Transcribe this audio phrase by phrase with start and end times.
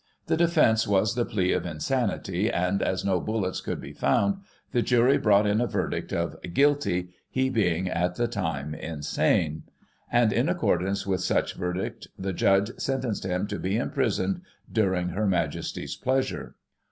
[0.25, 4.37] The defence was the plea of insanity, and, as no bullets could be found,
[4.71, 9.61] the jury brought in a verdict of" Guilty, he being, at the time, insane";
[10.11, 14.41] and, in accordance with such verdict, the judge sentenced him to be imprisoned
[14.73, 16.55] during Her Majesty's pleasure.